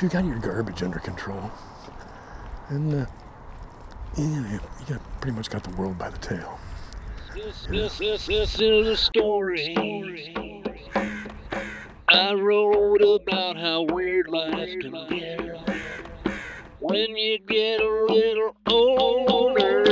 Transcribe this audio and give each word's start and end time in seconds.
if 0.00 0.04
you 0.04 0.08
got 0.08 0.24
your 0.24 0.38
garbage 0.38 0.82
under 0.82 0.98
control, 0.98 1.50
and 2.70 3.02
uh, 3.02 3.06
you, 4.16 4.24
you 4.24 4.60
got, 4.88 5.20
pretty 5.20 5.36
much 5.36 5.50
got 5.50 5.62
the 5.62 5.76
world 5.76 5.98
by 5.98 6.08
the 6.08 6.16
tail. 6.16 6.58
This, 7.34 7.66
this, 7.68 7.98
this, 7.98 8.26
this 8.26 8.54
is 8.62 8.86
a 8.86 8.96
story. 8.96 10.32
I 12.08 12.32
wrote 12.32 13.02
about 13.02 13.58
how 13.58 13.82
weird 13.82 14.28
life 14.28 14.70
can 14.80 15.06
be 15.10 15.50
when 16.78 17.14
you 17.14 17.38
get 17.46 17.82
a 17.82 18.06
little 18.08 18.56
older. 18.66 19.82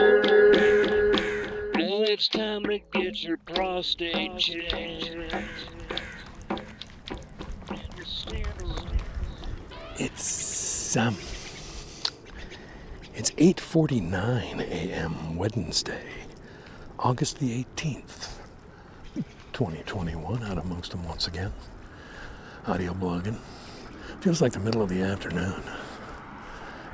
Now 1.75 2.01
it's 2.05 2.29
time 2.29 2.65
to 2.65 2.79
get 2.95 3.23
your 3.23 3.37
prostate 3.37 4.39
checked. 4.39 5.88
It's 10.01 10.97
um, 10.97 11.17
it's 13.17 13.33
8:49 13.33 14.61
a.m. 14.61 15.37
Wednesday, 15.37 16.05
August 17.01 17.41
the 17.41 17.65
18th, 17.77 18.29
2021. 19.53 20.45
Out 20.45 20.59
amongst 20.59 20.93
them 20.93 21.05
once 21.05 21.27
again. 21.27 21.53
Audio 22.69 22.95
blogging. 22.95 23.39
Feels 24.21 24.41
like 24.41 24.53
the 24.53 24.61
middle 24.61 24.83
of 24.83 24.89
the 24.89 25.03
afternoon. 25.03 25.65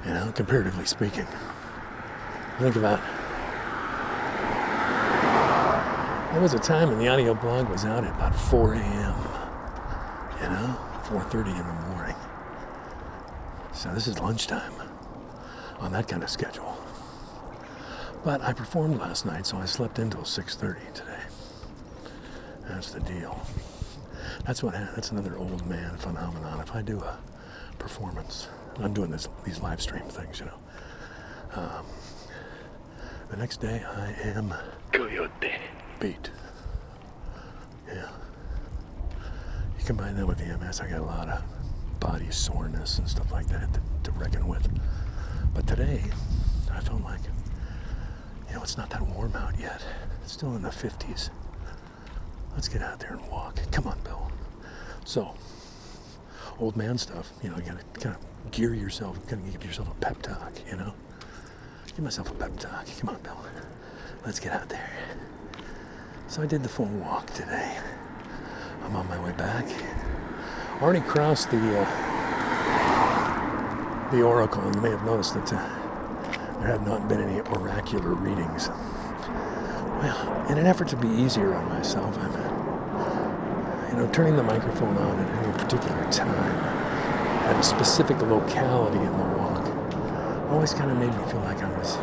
You 0.06 0.14
know, 0.14 0.32
comparatively 0.34 0.86
speaking. 0.86 1.26
Think 2.58 2.76
about. 2.76 3.00
There 6.32 6.40
was 6.40 6.54
a 6.54 6.58
time 6.58 6.88
when 6.88 6.98
the 6.98 7.08
audio 7.08 7.34
blog 7.34 7.68
was 7.68 7.84
out 7.84 8.02
at 8.02 8.14
about 8.14 8.34
4 8.34 8.74
a.m. 8.74 9.14
You 10.40 10.48
know, 10.48 10.78
4:30 11.04 11.50
in 11.50 11.66
the 11.66 11.94
morning. 11.94 12.16
So 13.74 13.92
this 13.92 14.06
is 14.06 14.18
lunchtime 14.20 14.72
on 15.80 15.92
that 15.92 16.08
kind 16.08 16.22
of 16.22 16.30
schedule. 16.30 16.76
But 18.24 18.40
I 18.40 18.52
performed 18.52 18.98
last 18.98 19.26
night, 19.26 19.46
so 19.46 19.58
I 19.58 19.66
slept 19.66 19.98
until 19.98 20.22
6:30 20.24 20.92
today. 20.94 21.20
That's 22.68 22.90
the 22.90 23.00
deal. 23.00 23.46
That's 24.46 24.62
what. 24.62 24.72
That's 24.94 25.10
another 25.10 25.36
old 25.36 25.66
man 25.66 25.96
phenomenon. 25.98 26.60
If 26.60 26.74
I 26.74 26.80
do 26.82 27.00
a 27.00 27.18
performance, 27.78 28.48
I'm 28.78 28.94
doing 28.94 29.10
this 29.10 29.28
these 29.44 29.60
live 29.60 29.82
stream 29.82 30.04
things, 30.04 30.40
you 30.40 30.46
know. 30.46 30.58
Um, 31.54 31.86
the 33.30 33.36
next 33.36 33.60
day 33.60 33.84
I 33.84 34.12
am 34.30 34.54
Coyote. 34.92 35.52
beat. 36.00 36.30
Yeah. 37.86 38.08
You 39.78 39.84
combine 39.84 40.16
that 40.16 40.26
with 40.26 40.38
the 40.38 40.56
MS, 40.56 40.80
I 40.80 40.88
got 40.88 41.00
a 41.00 41.04
lot 41.04 41.28
of 41.28 41.42
body 42.04 42.30
soreness 42.30 42.98
and 42.98 43.08
stuff 43.08 43.32
like 43.32 43.46
that 43.46 43.72
to, 43.72 43.80
to 44.02 44.10
reckon 44.12 44.46
with. 44.46 44.68
But 45.54 45.66
today, 45.66 46.02
I 46.70 46.80
felt 46.80 47.02
like, 47.02 47.20
you 48.48 48.54
know, 48.54 48.62
it's 48.62 48.76
not 48.76 48.90
that 48.90 49.00
warm 49.00 49.34
out 49.34 49.58
yet. 49.58 49.82
It's 50.22 50.32
still 50.32 50.54
in 50.54 50.60
the 50.62 50.68
50s. 50.68 51.30
Let's 52.52 52.68
get 52.68 52.82
out 52.82 53.00
there 53.00 53.14
and 53.14 53.26
walk. 53.30 53.58
Come 53.72 53.86
on, 53.86 53.98
Bill. 54.04 54.30
So, 55.06 55.34
old 56.60 56.76
man 56.76 56.98
stuff, 56.98 57.32
you 57.42 57.48
know, 57.48 57.56
you 57.56 57.62
gotta 57.62 57.84
kind 57.98 58.16
of 58.16 58.50
gear 58.50 58.74
yourself, 58.74 59.16
kind 59.26 59.42
of 59.42 59.52
give 59.52 59.64
yourself 59.64 59.88
a 59.90 59.94
pep 59.94 60.20
talk, 60.20 60.52
you 60.70 60.76
know? 60.76 60.92
Give 61.86 62.00
myself 62.00 62.30
a 62.30 62.34
pep 62.34 62.58
talk. 62.58 62.86
Come 63.00 63.08
on, 63.08 63.22
Bill. 63.22 63.38
Let's 64.26 64.40
get 64.40 64.52
out 64.52 64.68
there. 64.68 64.90
So 66.28 66.42
I 66.42 66.46
did 66.46 66.62
the 66.62 66.68
full 66.68 66.86
walk 66.86 67.32
today. 67.32 67.78
I'm 68.82 68.94
on 68.94 69.08
my 69.08 69.22
way 69.24 69.32
back. 69.32 69.64
Already 70.82 71.00
crossed 71.00 71.50
the 71.50 71.80
uh, 71.80 71.84
the 74.10 74.22
oracle, 74.22 74.62
and 74.62 74.74
you 74.74 74.80
may 74.80 74.90
have 74.90 75.04
noticed 75.04 75.34
that 75.34 75.52
uh, 75.52 75.56
there 76.58 76.68
have 76.68 76.86
not 76.86 77.08
been 77.08 77.20
any 77.20 77.40
oracular 77.40 78.14
readings. 78.14 78.68
Well, 78.68 80.46
in 80.50 80.58
an 80.58 80.66
effort 80.66 80.88
to 80.88 80.96
be 80.96 81.08
easier 81.08 81.54
on 81.54 81.68
myself, 81.68 82.18
I'm 82.18 82.32
you 83.90 83.96
know 83.98 84.10
turning 84.12 84.36
the 84.36 84.42
microphone 84.42 84.96
on 84.96 85.20
at 85.20 85.44
any 85.44 85.52
particular 85.58 86.10
time 86.10 86.84
at 87.44 87.56
a 87.60 87.62
specific 87.62 88.20
locality 88.22 88.98
in 88.98 89.12
the 89.12 89.24
walk 89.36 89.64
always 90.50 90.74
kind 90.74 90.90
of 90.90 90.98
made 90.98 91.14
me 91.16 91.24
feel 91.30 91.40
like 91.40 91.62
I 91.62 91.78
was 91.78 91.98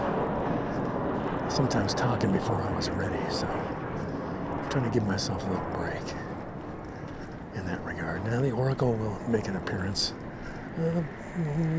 sometimes 1.53 1.93
talking 1.93 2.31
before 2.31 2.61
I 2.61 2.71
was 2.75 2.89
ready. 2.91 3.19
So 3.29 3.47
I'm 3.47 4.69
trying 4.69 4.85
to 4.85 4.91
give 4.91 5.05
myself 5.05 5.43
a 5.45 5.49
little 5.49 5.69
break 5.71 6.30
Now 8.31 8.39
the 8.39 8.51
oracle 8.51 8.93
will 8.93 9.19
make 9.27 9.49
an 9.49 9.57
appearance 9.57 10.13
uh, 10.77 11.01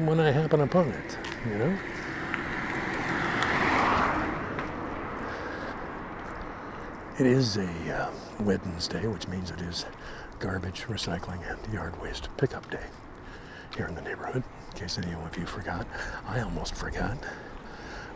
when 0.04 0.20
I 0.20 0.30
happen 0.30 0.60
upon 0.60 0.88
it. 0.88 1.18
You 1.48 1.54
know. 1.56 1.78
It 7.18 7.26
is 7.26 7.56
a 7.56 7.96
uh, 7.96 8.10
Wednesday, 8.40 9.06
which 9.06 9.26
means 9.28 9.50
it 9.50 9.62
is 9.62 9.86
garbage, 10.40 10.82
recycling, 10.82 11.40
and 11.50 11.72
yard 11.72 11.98
waste 12.02 12.28
pickup 12.36 12.70
day 12.70 12.84
here 13.74 13.86
in 13.86 13.94
the 13.94 14.02
neighborhood. 14.02 14.44
In 14.72 14.78
case 14.78 14.98
any 14.98 15.10
of 15.10 15.38
you 15.38 15.46
forgot, 15.46 15.86
I 16.26 16.40
almost 16.40 16.74
forgot. 16.74 17.16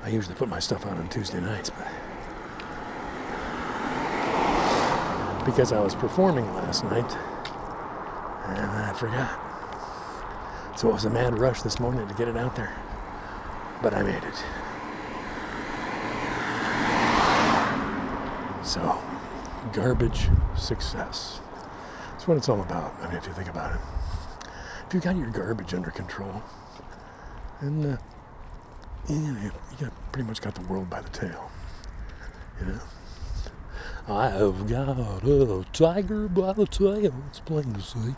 I 0.03 0.11
usually 0.11 0.35
put 0.35 0.51
my 0.51 0.59
stuff 0.59 0.85
out 0.85 0.99
on 0.99 1.09
Tuesday 1.09 1.41
nights, 1.41 1.71
but 1.71 1.87
because 5.47 5.73
I 5.73 5.81
was 5.81 5.95
performing 5.95 6.45
last 6.53 6.85
night, 6.85 7.17
and 8.49 8.71
I 8.71 8.93
forgot. 8.93 10.79
So 10.79 10.91
it 10.91 10.93
was 10.93 11.05
a 11.05 11.11
mad 11.11 11.39
rush 11.39 11.63
this 11.63 11.81
morning 11.81 12.07
to 12.07 12.15
get 12.15 12.29
it 12.29 12.37
out 12.37 12.55
there, 12.55 12.75
but 13.83 13.95
I 13.95 14.03
made 14.03 14.23
it. 14.23 14.45
So, 18.67 18.99
garbage 19.73 20.29
success. 20.57 21.41
That's 22.11 22.27
what 22.29 22.37
it's 22.37 22.49
all 22.49 22.61
about. 22.61 22.95
I 23.01 23.07
mean, 23.07 23.17
if 23.17 23.27
you 23.27 23.33
think 23.33 23.49
about 23.49 23.75
it. 23.75 23.81
If 24.87 24.95
you 24.95 25.01
got 25.01 25.17
your 25.17 25.31
garbage 25.31 25.73
under 25.73 25.91
control, 25.91 26.43
and 27.61 27.95
uh, 27.95 27.97
you, 29.09 29.17
you 29.17 29.51
got 29.81 29.93
pretty 30.13 30.29
much 30.29 30.41
got 30.41 30.55
the 30.55 30.63
world 30.63 30.91
by 30.91 31.01
the 31.01 31.09
tail. 31.11 31.51
You 32.61 32.67
know. 32.67 32.81
I've 34.09 34.69
got 34.69 34.99
a 34.99 35.65
tiger 35.73 36.29
by 36.29 36.53
the 36.53 36.67
tail. 36.67 37.13
It's 37.29 37.41
plain 37.41 37.73
to 37.73 37.81
see. 37.81 38.15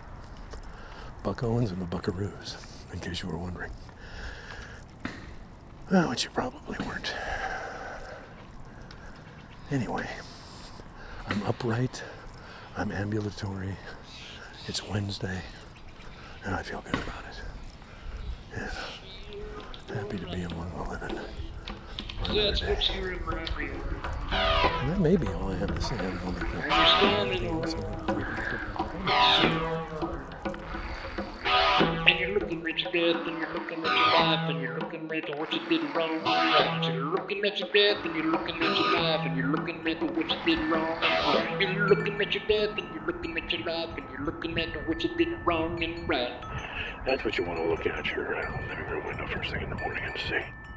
Buck 1.22 1.42
Owens 1.42 1.70
and 1.70 1.80
the 1.80 1.86
Buckaroos, 1.86 2.56
in 2.92 3.00
case 3.00 3.22
you 3.22 3.28
were 3.28 3.36
wondering. 3.36 3.70
Well, 5.90 6.08
which 6.08 6.24
you 6.24 6.30
probably 6.30 6.76
weren't. 6.86 7.14
Anyway, 9.70 10.08
I'm 11.28 11.42
upright. 11.44 12.02
I'm 12.76 12.92
ambulatory. 12.92 13.76
It's 14.66 14.86
Wednesday, 14.86 15.42
and 16.44 16.54
I 16.54 16.62
feel 16.62 16.82
good 16.82 16.94
about 16.94 17.24
it. 17.30 17.40
Happy 19.94 20.18
to 20.18 20.26
be 20.26 20.42
among 20.42 20.70
the 20.76 20.82
living. 20.90 21.18
That's 22.28 22.62
what 22.62 22.94
you 22.94 23.02
of. 23.02 23.22
And 24.30 24.90
that 24.90 25.00
may 25.00 25.16
be 25.16 25.26
all 25.28 25.50
I 25.50 25.56
have 25.56 25.74
to 25.74 25.80
say. 25.80 25.96
I 25.96 25.98
don't 30.00 30.17
at 32.78 32.94
your 32.94 33.12
death, 33.12 33.26
and 33.26 33.38
you're 33.38 33.52
looking 33.52 33.84
at 33.84 33.86
your 33.86 34.06
life, 34.14 34.50
and 34.50 34.60
you're 34.60 34.78
looking 34.78 35.10
at 35.10 35.38
what 35.38 35.52
you 35.52 35.60
did 35.68 35.96
wrong. 35.96 36.20
You're 36.84 37.04
looking 37.04 37.44
at 37.44 37.58
your 37.58 37.68
death, 37.72 38.04
and 38.04 38.14
you're 38.14 38.24
looking 38.24 38.56
at 38.56 38.78
your 38.78 38.92
life, 38.92 39.20
and 39.26 39.36
you're 39.36 39.46
looking 39.46 39.86
at 39.88 40.02
what 40.02 40.30
you 40.30 40.56
did 40.56 40.70
wrong. 40.70 40.98
You're 41.60 41.88
looking 41.88 42.20
at 42.20 42.34
your 42.34 42.44
death, 42.46 42.78
and 42.78 42.94
you're 42.94 43.06
looking 43.06 43.36
at 43.36 43.52
your 43.52 43.66
life, 43.66 43.90
and 43.96 44.06
you're 44.10 44.24
looking 44.24 44.58
at 44.58 44.88
what 44.88 45.02
you 45.02 45.16
did 45.16 45.28
wrong 45.44 45.82
and 45.82 46.08
right. 46.08 46.44
That's 47.06 47.24
what 47.24 47.38
you 47.38 47.44
want 47.44 47.58
to 47.58 47.64
look 47.64 47.86
at 47.86 48.06
your 48.14 48.36
uh, 48.36 48.68
living 48.68 48.86
room 48.86 49.06
window 49.06 49.26
first 49.26 49.50
thing 49.50 49.62
in 49.62 49.70
the 49.70 49.76
morning 49.76 50.04
and 50.04 50.18
see. 50.18 50.67